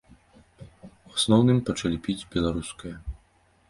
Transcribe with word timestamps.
У 1.11 1.13
асноўным 1.19 1.57
пачалі 1.69 1.97
піць 2.09 2.19
беларускае. 2.37 2.95